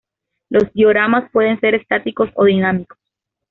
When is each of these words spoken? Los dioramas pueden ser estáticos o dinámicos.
Los 0.49 0.73
dioramas 0.73 1.29
pueden 1.29 1.59
ser 1.59 1.75
estáticos 1.75 2.31
o 2.33 2.45
dinámicos. 2.45 2.97